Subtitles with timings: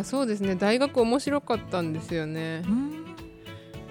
[0.00, 0.56] あそうですね。
[0.56, 2.62] 大学面白かったんですよね。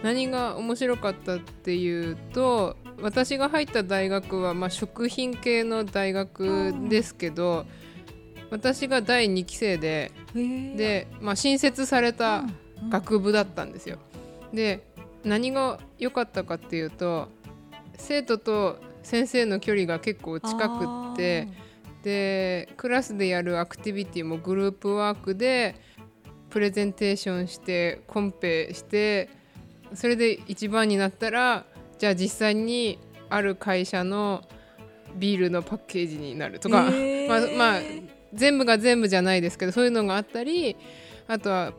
[0.04, 7.66] 何が面白かったっていうと私が入った大学は、まあ、食品系の大学ですけど
[8.50, 12.46] 私が第2期生でで、まあ、新設された
[12.90, 13.98] 学部だったんですよ。
[14.54, 14.88] で
[15.24, 17.28] 何が良かったかっていうと
[17.98, 21.50] 生徒と先生の距離が結構近くって
[22.04, 25.76] でクラスでやるアクティビティもグループワークで
[26.50, 29.30] プレゼンテーションしてコンペして
[29.94, 31.66] それで一番になったら
[31.98, 33.00] じゃあ実際に
[33.30, 34.44] ある会社の
[35.16, 37.82] ビールのパッケージになるとか、えー、まあ、まあ、
[38.34, 40.76] 全部が全部じゃないですけどそういうのがあったり
[41.28, 41.74] あとは、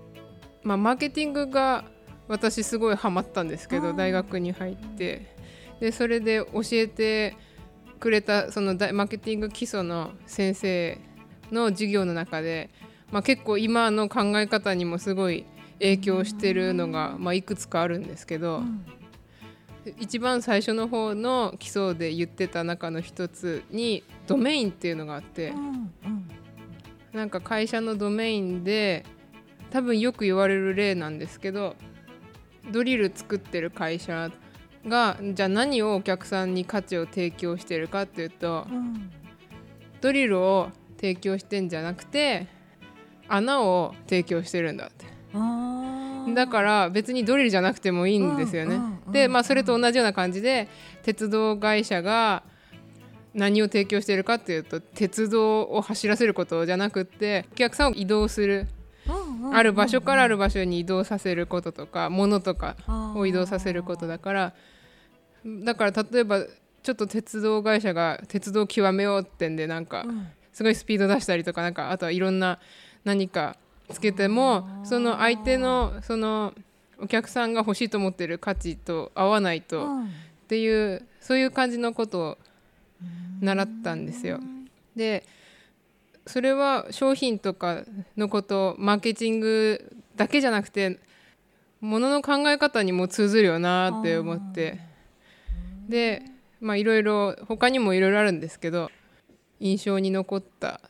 [0.62, 1.84] まあ、マーケティングが
[2.29, 5.41] 私すごいハマったんですけど大学に入って。
[5.80, 7.37] でそれで教えて
[7.98, 10.98] くれたそのマーケティング基礎の先生
[11.51, 12.71] の授業の中で、
[13.13, 15.45] まあ、結構今の考え方にもすごい
[15.80, 18.85] 影響してるのが、まあ、いくつかあるんですけど、うん、
[19.99, 26.31] 一番最初の方の基礎で言ってた中の一つにドメインっていうのがあって、うんうん、
[27.13, 29.05] なんか会社のドメインで
[29.71, 31.77] 多分よく言われる例なんですけど
[32.71, 34.31] ドリル作ってる会社
[34.87, 39.11] がじゃあ何をお客さんに価値を提供してるかっていうと、うん、
[40.01, 42.47] ドリルを提供してんじゃなくて
[43.30, 45.06] 穴を提供してるんだって。
[46.34, 48.78] だから別にドリルじゃなくてもいいんですよね。
[49.10, 50.68] でまあそれと同じような感じで
[51.02, 52.42] 鉄道会社が
[53.32, 58.66] 何を提供しているかっていうと鉄道を走らせることじゃなくってお客さんを移動する。
[59.52, 62.76] ある場所からある場所に移動させることとか物とか
[63.16, 64.54] を移動させることだから
[65.44, 66.44] だから例えば
[66.82, 70.04] ちょっと鉄道会社が鉄道を極めようってんでなんか
[70.53, 72.60] すごいスピード出したりとかなんかあとはいろんな
[73.05, 73.56] 何か
[73.91, 76.55] つけてもその相手のその
[76.99, 79.88] お客さんが欲しいと思ってる価値と合わないとっ
[80.49, 82.38] ていうそういう感じのことを
[83.41, 84.41] 習ったんですよ。
[84.94, 85.25] で
[86.27, 87.83] それは商品とか
[88.16, 90.99] のことマーケティングだけじゃなくて
[91.81, 94.78] ものの考え方にも通ずるよなって思って。
[95.88, 96.22] で
[96.61, 98.91] まあいろいろ他にもいろいろあるんですけど
[99.59, 100.81] 印象に残った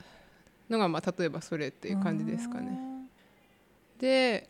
[0.70, 2.78] のがまあ例えばそれっていう感じですかね。
[3.98, 4.48] で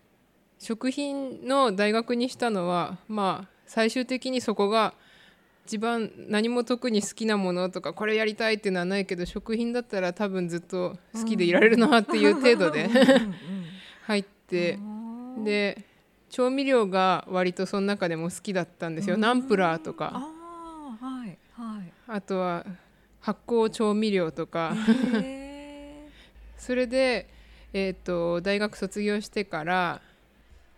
[0.59, 4.95] 食品の大学にしたのはまあ最終的にそこが
[5.67, 12.89] 一番何も特に好きなものとかこれやりたいっていうのはないけど食品だったら多分ずっと好きでいられるなっていう程度で
[14.07, 14.79] 入って
[15.45, 15.85] で
[16.29, 19.17] 調味料が割とその中でも好きだったんですよ。
[19.17, 20.29] ナンプラーとか。
[22.07, 22.67] あとは
[23.21, 24.75] 発酵調味料とか
[26.61, 27.27] それで、
[27.73, 30.01] えーと、大学卒業してから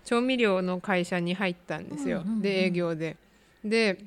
[0.05, 3.17] 調味料の会社に入ったんですよ、で営業で。
[3.65, 3.99] で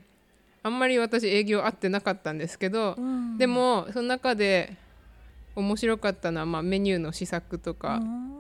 [0.64, 4.76] あんまり私営業合ってなかったんですけど、うん、でもその中で
[5.56, 8.32] 面白かったのは、まあ、メニューの試作とか、うん、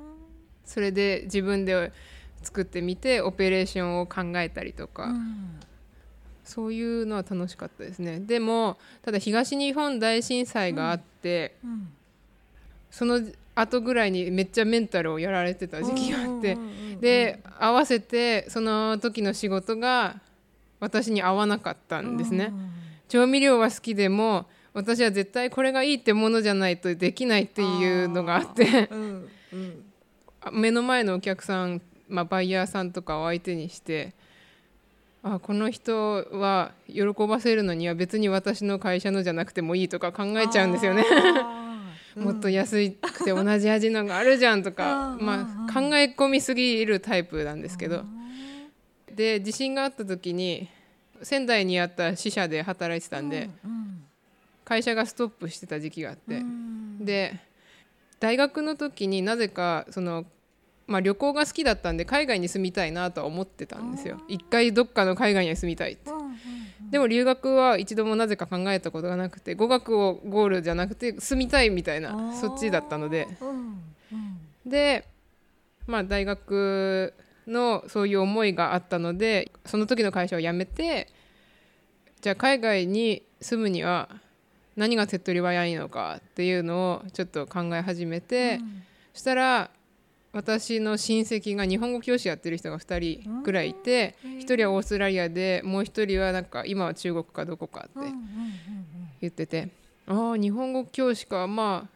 [0.66, 1.92] それで自分で
[2.42, 5.60] 作ってみてオペレーションを考えたりとか、うん、
[6.44, 8.20] そういうのは楽しかったですね。
[8.20, 11.56] でもただ東日本大震災があって、
[12.92, 13.22] その
[13.56, 16.58] 後ぐらいにめっちゃメンタルをやられてた時期があって
[17.00, 20.20] で合わせてその時の仕事が
[20.80, 22.54] 私に合わなかったんですね。
[23.08, 29.86] 調味料は好きでも私は絶対これがいいってものじゃないとできないっていうのがあってうんうん、
[30.52, 34.14] 目の前のお客さん、まあ、バイヤーさんとかを相手にして
[35.24, 41.04] あこの人は喜ばせるのには別に私の会社のじゃなくてもいいとか考えちゃうんですよね。
[42.16, 48.04] もっと安くて同じ味のがあるじゃんとか、まあ、考え込みすぎるタイプなんですけど。
[49.16, 50.68] で地震があった時に
[51.24, 53.50] 仙台にあった支社で働いてたんで、
[54.66, 57.40] 会社がストップしてた時期があって、うん、で
[58.20, 60.26] 大学の時になぜかその、
[60.88, 64.22] まあ、旅行が好きだったんで海外に住みたいなとは思ってたんですよ。
[64.28, 73.50] 一回どっかの海外に住みたいって、うんうんうん、でも留学は一度もなぜか考えたことがなくて語学をゴールじゃなくて住みたいみたいなそっちだったので、うん
[74.14, 75.08] うん、で
[75.88, 77.14] まあ大学
[77.48, 81.08] のそういう思いがあったのでその時の会社を辞めて
[82.22, 84.10] じゃあ海外に住むには
[84.76, 88.84] 何が手っ取り早いのかっていうのをちょっと考え始めて、うん、
[89.14, 89.70] そしたら
[90.36, 98.12] 私の親戚が日本語教師やってる人が2人ぐらいいて、うん、1人はオーストラリアでもう1人はなんか今は中国かどこかって
[99.22, 99.70] 言ってて、
[100.06, 101.48] ああ日本語教師か。
[101.48, 101.96] まあ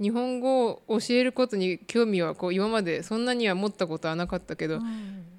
[0.00, 4.78] 日本語を教えることに興味はこう今までそんなには持ったことはなかったけど、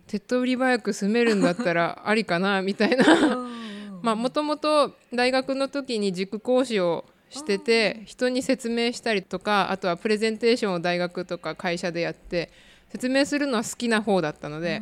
[0.08, 3.06] 手っ取り早く住めるんだったらありかなみたいな。
[4.04, 12.52] まあもともと大学の時に塾講師をしてて人に説明したりとかあとはプレゼンテーションを大学とか会社でやって
[12.90, 14.82] 説明するのは好きな方だったので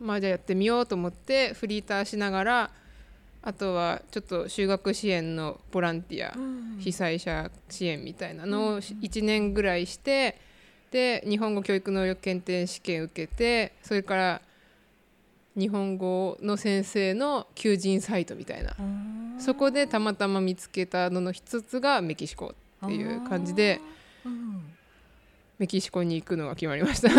[0.00, 2.70] まあじゃあやってみようと思ってフリーターしながら
[3.42, 6.34] あとはちょっと就学支援のボランティア、
[6.80, 10.38] 被災者支援みたいなのを1年ぐらいして
[10.90, 14.42] で日本語教育能力検定試験受けてそれから
[15.58, 18.76] 日本語の先生の求人サイトみたいな。
[19.38, 22.54] そこでたまたま見つけたのの一つがメキシコ
[22.86, 23.80] っていう感じで、
[25.58, 27.08] メキシコに行くのが決まりました。
[27.08, 27.12] え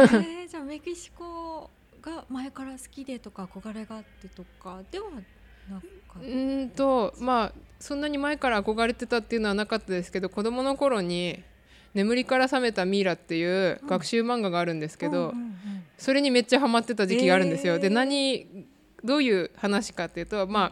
[0.46, 1.70] ー、じゃあメキシコ
[2.02, 5.08] が前から好きでとか憧れがあってとかでは
[6.22, 11.44] うんとまあそんなに前から憧れてたっていうのはなかったですけど子供の頃に
[11.94, 15.34] 「眠りから覚めたミイラ」っていう学習漫画があるんですけど、
[16.00, 17.76] それにめっちゃハマってた時期があるんですよ。
[17.76, 18.66] えー、で何
[19.04, 20.72] どういう話かっていうとまあ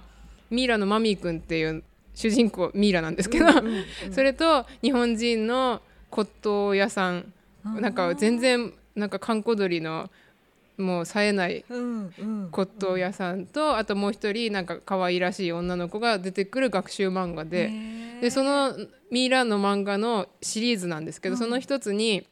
[0.50, 1.83] ミイラのマミーくんっていう
[2.15, 3.45] 主人公ミイラなんですけど、
[4.12, 7.33] それと日本人の骨董屋さん。
[7.63, 10.09] なんか全然なんか閑古鳥の
[10.77, 17.71] もう冴えない骨董屋さんとあともう一人なんか可愛らしい女の子が出てくる学習漫画で。
[18.21, 18.75] でその
[19.12, 22.25] ミイラの漫画のシリーズなんですけど、その一つに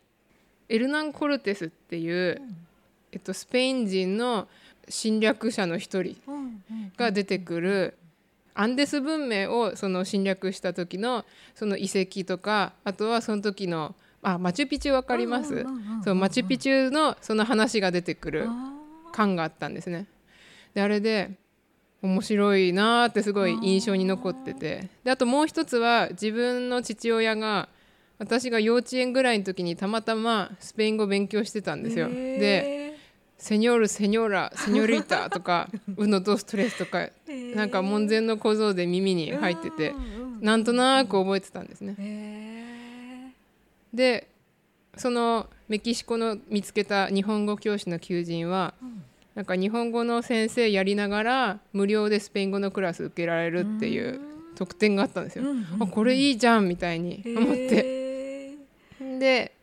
[0.68, 2.42] エルナン・コルテスっていう、
[3.16, 4.48] えっと、スペイン人の
[4.90, 6.18] 侵略者の一人
[6.98, 7.98] が出てくる
[8.54, 11.26] アンデス文明をその侵略した時の
[11.56, 15.66] その遺跡とかあとはその時のあマチュピチュわかります、
[16.04, 18.48] そうマチュピチュのその話が出てくる
[19.14, 20.08] 感があったんですね。
[20.74, 21.32] であれで
[22.02, 24.90] 面白いなってすごい印象に残ってて。
[25.04, 27.70] であともう一つは自分の父親が
[28.18, 32.10] 私が幼稚園ぐらいの時にたまたまスペイン語勉強してたんですよ。
[32.10, 32.85] で
[33.38, 37.10] 「セニョールセニョーラセニョリータ」とか「ウノドストレス」とか
[37.56, 39.94] なんか門前の小僧で耳に入ってて
[40.42, 43.34] なんとなく覚えてたんですね。
[43.94, 44.28] で
[44.98, 49.04] そのメキシコの見つけた日本語教師の求人は、うん、
[49.36, 54.20] なんか日本語の先生やりながら無料でスペイン語のクラス受けられるっていう
[54.56, 55.46] 特典があったんですよ。
[55.80, 58.06] あこれいいじゃんみたいに思って。
[59.20, 59.55] で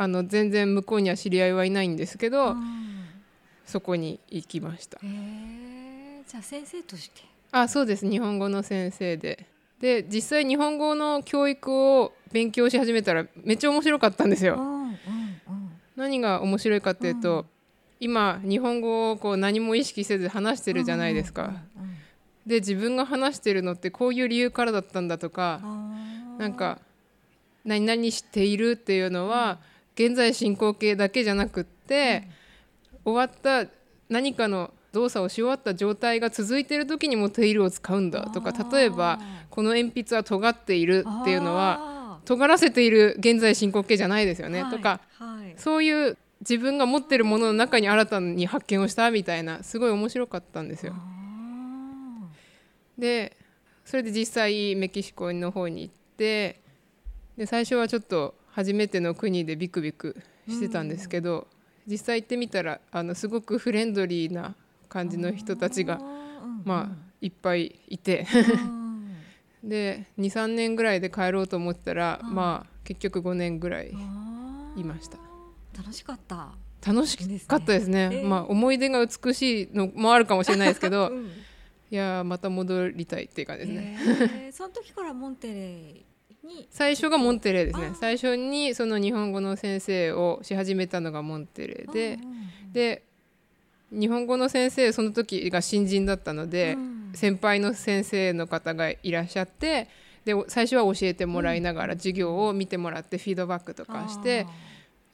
[0.00, 3.04] あの全然向こうには知り合いはいないんですけど、うん、
[3.66, 5.00] そこに行きました。
[5.00, 7.22] じゃあ先生として？
[7.50, 8.08] あそうです。
[8.08, 9.46] 日本語の先生で。
[9.80, 14.54] で実際日本語の教育を勉強し始めたらめっちゃ面白かったんですよ。
[14.54, 14.96] うんうんうん、
[15.96, 17.46] 何が面白いかっていうと、うん、
[17.98, 21.42] 今日本語をこう何も意識せず話してるじゃないですか。
[21.42, 21.96] うんうんうん。
[22.46, 25.60] で自分が話してるのってこういう理由からだったんだとか
[26.38, 26.78] なんか
[27.64, 29.58] 何々しているっていうのは
[29.98, 32.28] 現在進行形だけじゃなくって、
[33.04, 33.68] 終わった
[34.08, 50.94] 何かの動作をし終わった状態が続いている時にもテイルを使うんだとか例えばこの鉛筆は尖っているっていうのは尖らせている現在進行形じゃないですよね、はい、とか、はい、そういう自分が持ってるものの中に新たに発見をしたみたいなすごい面白かったんですよ。
[52.96, 53.36] で
[53.84, 56.60] それで実際メキシコの方に行って
[57.36, 60.16] で最初はちょっと初めての国でビクビク
[60.48, 61.46] してたんですけど、
[61.86, 64.54] うん、実際行ってみたらあのすごくフレンドリーな
[64.88, 66.00] 感じの人たちが、
[66.64, 68.26] まあ、いっぱいいて。
[69.62, 73.92] で23年ぐらいで帰ろうと思ったら、まあ結局5年ぐらい
[74.76, 75.18] いました。
[75.76, 76.52] 楽しかった。
[76.86, 81.26] 楽しかったですね、えー、まあ思い出が美しいのもあるかもしれないですけど、うん、
[81.90, 83.98] いやまた戻りたいっていう感じですね、
[84.46, 86.06] えー、その時からモンテレに
[86.70, 87.92] 最初がモンテレーですね。
[87.98, 92.18] 最初にその日本語の先生をし始めたのがモンテレーで、
[92.72, 93.02] で
[93.90, 99.88] 日本語の先生その時が新人だったので、うん、先輩の先生の方がいらっしゃって
[100.24, 104.46] で最初は教えてもらいながら授業を見てもらってフィードバックとかして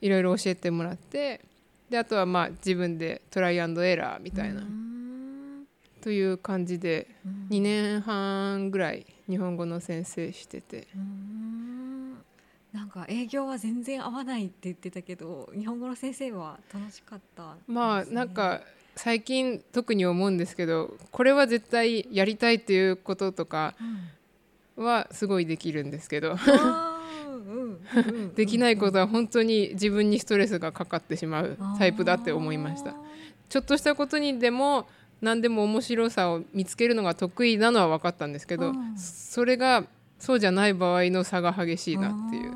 [0.01, 1.41] いろいろ教えてもらって
[1.89, 4.61] であとはまあ自分でトライアンドエラーみたいな、
[6.05, 7.07] という感じで
[7.49, 10.87] 2年半ぐらい日本語の先生してて。
[12.71, 18.61] なんか営業は全然合わないって言ってたけど日本語の先生は楽しかった、ね、まあなんか
[18.97, 23.73] 最近特に思うんですけどこれは絶対やりたいっていうこととか
[24.75, 26.35] はすごいできるんですけど。
[28.35, 32.93] できないことは本当に自分にストレスがかかってしまうタイプだって思いました。
[33.49, 34.87] ちょっとしたことにでも
[35.21, 39.85] 何でも面白さを見つけるのが得意なのは分かったんですけど、それが
[40.19, 42.53] そうじゃない場合の差が激しいなっていう。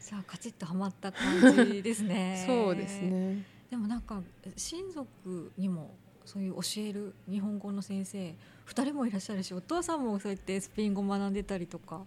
[0.00, 2.44] じゃあカチッとはまった感じですね。
[2.46, 3.44] そうですね。
[3.70, 4.20] でもなんか
[4.56, 5.94] 親族にも
[6.24, 8.34] そういう教える日本語の先生
[8.68, 12.02] 2人もいらっしゃるしお父さんもそうやってスペイン語学んでたりとか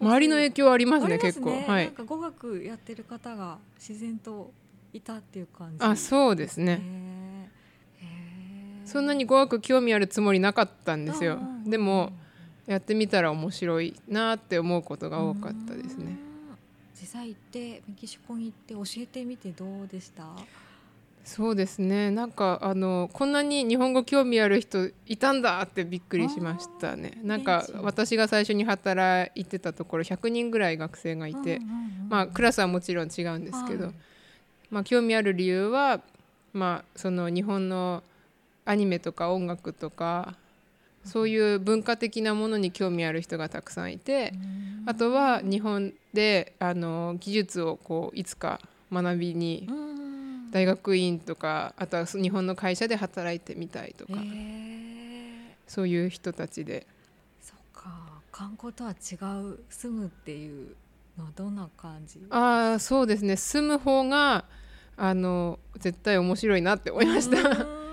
[0.00, 4.52] 周りの影響ありますね、ね、結構、はい、なんか語学やってる方が自然と
[4.92, 7.50] いたっていう感じ、あそうですね
[8.86, 11.38] そんなに語学興味あるつもりなかったんですよ。
[11.66, 12.12] でも
[12.66, 16.16] やってみたら面白いなって思うことが多かったですね。
[16.98, 20.24] 実際行ってメキシコに行って教えてみてどうでした？
[21.24, 22.12] そうですね。
[22.12, 27.18] なんかあのこんなに日本語興味ある人いたんだってびっくりしましたね。
[27.24, 31.60] なんか私が最初に働いてたところ100人ぐらい学生がいて、
[32.08, 33.94] まあクラスはもちろん違うんですけど、はい、
[34.70, 36.00] まあ、興味ある理由は、
[36.52, 38.02] まあ、その日本の
[38.66, 40.34] アニメとか音楽とか
[41.04, 44.34] そういう文化的なものに興味ある人がたくさんいて
[44.84, 48.60] あとは日本であの技術をこういつか
[48.92, 49.68] 学びに
[50.50, 54.14] 大学院とかあとは日本の会社で働いてみたいとか、
[55.66, 56.86] そういう人たちで。
[57.42, 58.20] そっか。
[58.32, 60.74] 観光とは違う住むっていう
[61.18, 62.20] のはどんな感じ？
[62.30, 63.36] ああそうですね。
[63.36, 64.44] 住む方が
[64.96, 67.85] あの絶対面白いなって思いました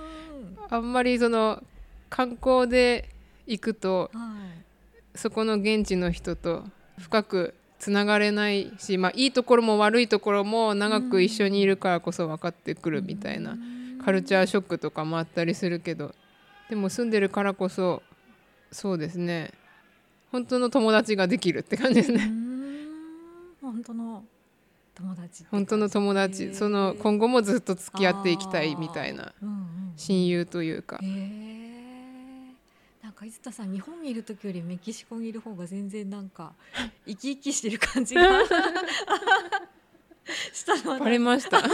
[0.70, 1.62] あんまりその
[2.10, 3.10] 観光で
[3.48, 4.36] 行くと、は
[5.16, 6.64] い、そこの現地の人と
[7.00, 13.58] 深くつながれないし、まあ、いいところも悪いところも長く一緒にいるからこそ分かってくるみたいな
[14.06, 16.16] カルチャーショックとかもあったりするけど
[16.70, 18.02] でも住んでるからこそ
[18.72, 19.52] そうですね。
[20.32, 22.32] 本当の友達ができるって感じですね。
[23.62, 24.24] 本当の
[24.96, 29.34] 友達本当の友達その今後もずっと付き合っていきたいみたいな
[29.98, 31.00] 親友というか。
[33.02, 36.54] なんか伊田さん日本にいる時よりメキシコにいる方が全然なんか
[37.06, 38.22] 生き生きしてる感じが
[40.54, 41.62] したのバレました。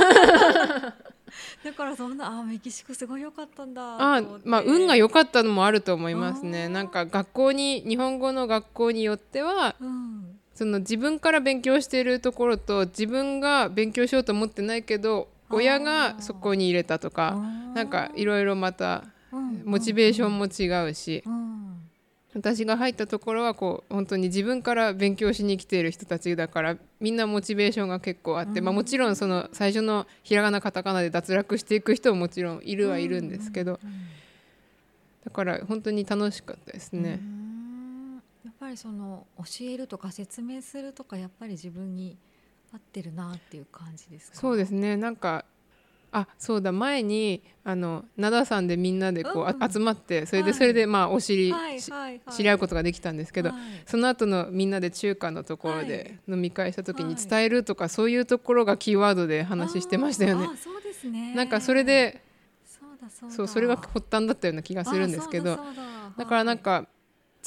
[1.64, 6.68] だからそんなあメキシコすごい良かったんだあまあ運が良かったのもあると思いますね。
[6.70, 17.38] なんか学校に日本語の学校によっては、うん、その自分から勉強しているところと自分が勉強しようと思ってないけど親がそこに入れたとか
[17.74, 19.04] なんかいろいろまた
[19.64, 21.24] モチベーションも違うし、
[22.34, 33.80] 私が入ったところはこう本当に自分から勉強しに来ている人たちだからみんなモチベーションが結構あって、まあ、もちろんその最初のひらがなカタカナで脱落していく人ももちろんいるはいるんですけど、
[35.26, 37.20] だから本当に楽しかったですね。
[38.46, 42.16] やっぱりその教えるとか説明するとかやっぱり自分に
[42.74, 44.38] 合ってるなっていう感じですか？
[44.38, 44.98] そうですね。
[44.98, 45.46] なんか
[46.12, 46.72] あそうだ。
[46.72, 52.22] 前にあの灘さんでみんなでこう、うん、集まってそれで、それでまあお知り、はいはい。
[52.32, 60.48] 知り合うことができたんですけど、はい、その後のみんなで中華のところで飲み会した時に伝えるとか、そういうところがキーワードで話してましたよね。
[60.58, 61.36] そうですね。
[61.36, 62.24] なんかそれで
[63.30, 65.60] そうそれが発端だったような気がするんですけど
[66.18, 66.88] だからなんか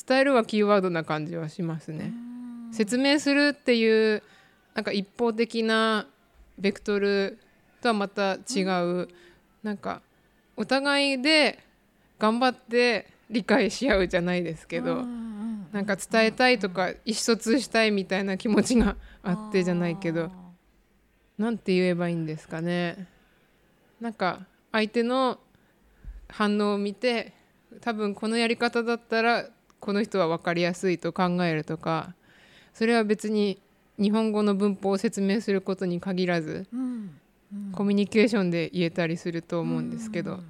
[0.06, 2.12] 伝えるはキーワードな感じはしますね。
[2.72, 4.22] 説明するっていう
[4.74, 6.06] なんか一方的な
[6.58, 7.38] ベクトル
[7.80, 9.08] とはまた違う、うん、
[9.62, 10.02] なんか
[10.56, 11.58] お互いで
[12.18, 20.30] 頑張って理解し合うじゃないですけど、うん、なんか伝えたいとか意思疎通したいみたいな気持ちがあってじゃないけど
[21.38, 23.08] 何て言えばいいんですかね。
[24.00, 25.38] なんか相手の
[26.28, 27.32] 反応を見て
[27.80, 29.46] 多分このやり方だったら
[29.80, 32.14] この人は分かりやすいと考えるとか
[32.74, 33.60] それは別に
[33.98, 37.10] 日本語の文法を説明することに限らず、うん、
[37.72, 40.40] コミュニケーションで言えたりすると思うんですけど、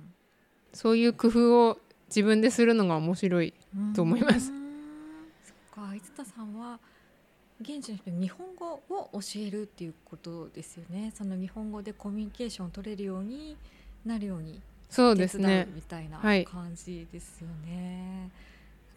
[0.73, 3.55] そういう工夫を自分でするのが面白い
[3.95, 4.47] と思います。
[4.47, 6.79] そっか、いつたさんは
[7.61, 11.13] 現地の人に日本語を教えるっていうことですよね。
[11.17, 13.57] その日本語でコミュニケーションを取れるように
[14.05, 15.69] なるようにそうですね。
[15.75, 18.31] みたいな感じですよね。
[18.33, 18.52] はい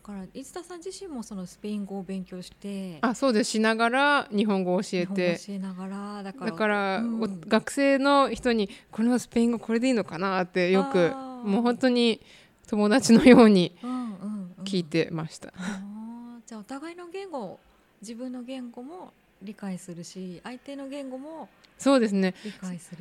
[0.06, 3.52] から飯田さん自身もそのスペイン語を勉強してあそうです。
[3.52, 5.40] しながら日本語を教えて。
[5.44, 11.12] 教えながらだからだから、うん、学生の人にこのスペイン語これでいいのかなってよく
[11.44, 12.22] もう本当に
[12.68, 13.76] 友達のように
[14.64, 15.52] 聞いてました。
[15.58, 17.60] うんうんうん、じゃあお互いの言語
[18.02, 22.36] 自分の言語も理解するし相手の言語もそうですね。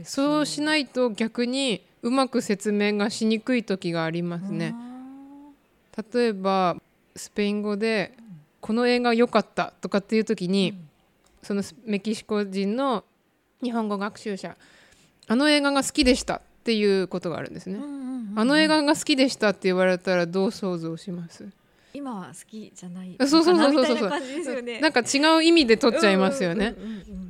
[0.05, 4.75] そうしないと逆にうまく説明がしにくい時がありますね。
[6.13, 6.77] 例えば
[7.17, 8.15] スペイン語で
[8.61, 10.77] 「この映画良かった」とかっていう時に、
[11.43, 13.05] そのメキシコ人の
[13.63, 14.57] 日本語学習者
[15.27, 17.79] 「あの映画が好きでした」っていうことがあるんですね。
[18.37, 21.47] あの映画が好きでしたって言われたらどう想像します？
[21.93, 23.17] 今は好きじゃない。
[23.21, 24.63] そうそうそうそうそう。
[24.63, 24.81] ね。
[24.81, 26.75] なんか違う意味で取っちゃいますよね。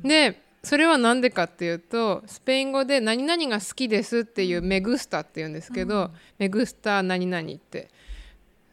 [0.03, 6.11] でそれは何でかっていうとスペイン語で「何々が好きです」っていう「メグスタ」っていうんですけど「うん。
[6.39, 7.89] メグスタ何々」って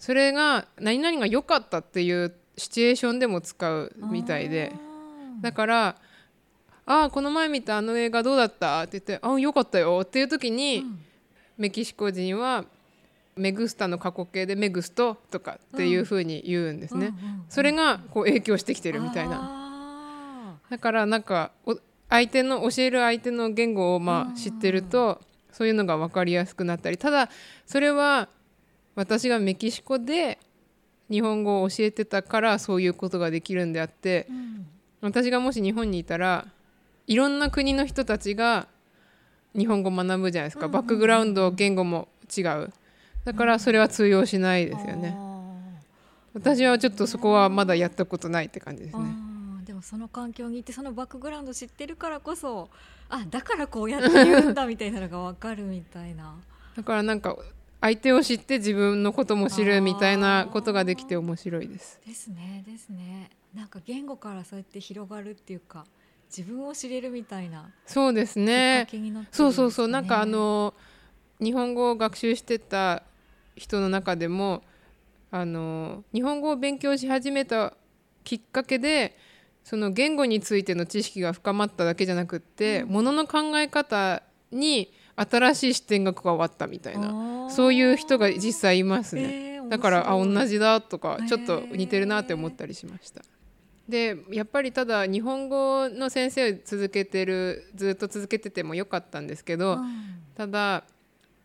[0.03, 4.73] それが何々が良かったっていうシチュエーションでも使うみたいで
[5.41, 5.97] だから
[6.85, 10.99] 「ああこの前見たあの映画どうだった?」って言って「ああ良かったよ」っていう時に、うん
[11.59, 12.65] メキシコ人は
[13.37, 17.15] 「メグスタ」の過去形で「メグスト」とかっていう風に言うんですね。
[17.49, 19.37] それがこう影響してきてるみたいな。
[19.39, 21.79] なだからなんかお
[22.09, 25.21] 相手の教える相手の言語をまうんあ知ってると
[25.53, 27.29] そういうのが分かりやすくなったりただ
[27.67, 28.29] それは
[28.95, 30.39] 私がメキシコで
[31.11, 34.67] 日本語を教えてたからそういうことができるんであってうん。
[35.01, 36.47] 私がもし日本にいたら
[37.07, 38.69] いろんな国の人たちが
[39.57, 42.73] 日本語を学ぶじゃないですか、うんうんバックグラウンド言語も違う。
[43.25, 45.15] だからそれは通用しないですよね。
[45.17, 45.43] あ
[46.35, 49.01] 私はちょっとそこはまだやったことないって感じですー。
[49.03, 52.69] ねでもその環境にいてそのバックグラウンド知ってるからこそ
[53.09, 56.35] あだからこうやって言うんだみたいなのがわかるみたいな。
[56.77, 57.37] だからなんか
[57.83, 62.01] 相手を知って自分のことも知るみたいなことができて面白いです。
[62.07, 63.29] ですねですね。
[63.53, 65.85] なんか言語からそうやって広がるっていうか
[66.35, 68.87] 自分を知れるみたいなそうですね。
[69.33, 69.89] そうそうそう。
[69.89, 70.75] なんかあの
[71.41, 73.03] 日本語を学習してた
[73.57, 74.63] 人の中でも
[75.33, 77.75] あの日本語を勉強し始めた
[78.23, 79.19] きっかけで
[79.65, 84.23] その言語についての知識が深まっただけじゃなくって、ものの考え方
[84.53, 87.49] に新しい視点が加わったみたいな。
[87.51, 89.23] そういう人が実際いますね。
[89.23, 93.23] えーだからあ同じだとかちょっと似てるなって思ったりしました。
[93.89, 100.23] でやっぱりただ日本語の先生を続けてるずっと続けててもよかったんですけど、うん。
[100.37, 100.85] ただ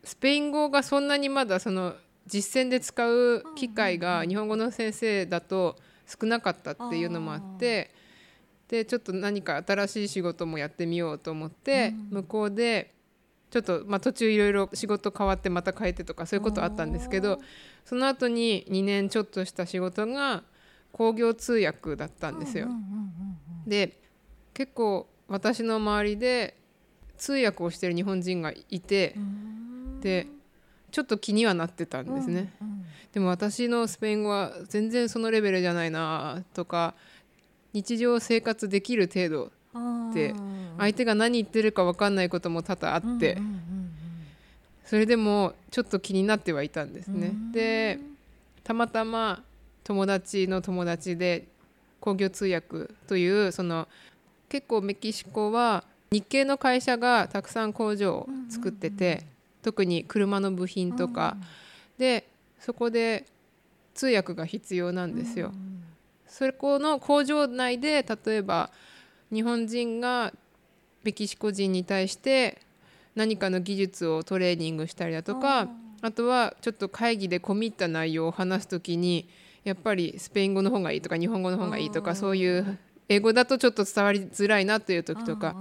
[0.03, 1.95] スペイン語がそんなにまだその
[2.25, 7.91] 実践で使う機会が日本語の先生だと少なかったっていうのもあって
[8.67, 12.17] でちょっと何か新しい仕事もやってみようと思って、うん。
[12.17, 12.93] 向こうで
[13.49, 17.39] ちょっと、まあ、途中いろいろ仕事変わってまた変えてとかそういうことあったんですけど
[17.85, 20.43] その後に2年ちょっとした仕事が
[20.91, 22.67] 工業通訳だったんですよ。
[23.65, 23.99] で
[24.53, 26.57] 結構私の周りで
[27.17, 30.01] 通訳をしてる日本人がいてうん。
[30.01, 30.27] で
[30.91, 32.77] ちょっと気にはなってたんですね、うんうん
[33.17, 36.93] でも私のスペイン語は全然そのレベルじゃないなとか
[37.73, 39.45] 日常生活できる程度
[40.13, 43.37] であー相手が何言ってるか分かんないことも多々あって、
[44.85, 47.51] それでもちょっと気になってはいたんですね、うん。
[47.51, 47.99] で
[48.63, 49.43] たまたま
[49.83, 51.47] 友達の友達で
[51.99, 53.87] 工業通訳というその
[54.49, 59.23] 結構メキシコは日系の会社がたくさん工場を作ってて、
[59.61, 61.35] 特に車の部品とか、
[61.97, 62.25] で
[62.59, 63.25] そこで
[63.93, 65.47] 通訳が必要なんですよ。
[65.47, 65.83] うん。
[66.27, 68.69] そこの工場内で例えば
[69.33, 70.31] 日本人が
[71.07, 72.57] メキシコ人に対して
[73.15, 75.69] 何かの技術をトレーニングしたりだとか
[76.01, 79.29] あとはちょっと会議で込み入った内容を話す時に
[79.63, 85.55] やっぱりスペイン語の方がいいとか日本語の方がいいとかそういう英語だとちょっと伝わりづらいなという時とか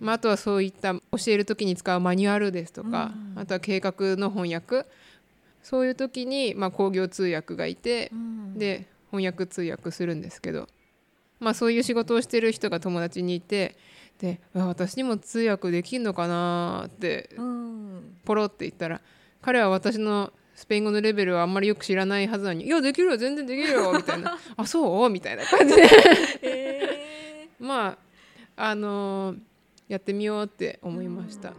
[0.00, 3.40] まあ、あとはそういった教える時に使うマニュアルですとか、うん。
[3.40, 4.86] あとは計画の翻訳。
[5.62, 8.58] そういう時に、まあ、工業通訳がいて、うん。
[8.58, 10.68] で翻訳通訳するんですけど、
[11.40, 13.76] まあ、そういう仕事をしてる人が友達にいて
[14.18, 19.00] であ私にも通訳できるのかなってうんポロって言ったら
[19.42, 25.88] 彼は私のスペイン語のレベルはあんまりよく知らないはずなのに「いやできるよ全然できるよ」 みたいな「あそう?」みたいな感じで
[26.42, 27.96] え ま
[28.56, 29.38] ああのー
[29.88, 31.54] やってみようって思いました。